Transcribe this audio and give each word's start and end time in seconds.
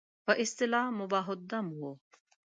په 0.25 0.33
اصطلاح 0.43 0.87
مباح 0.99 1.25
الدم 1.35 1.67
وو. 1.79 1.93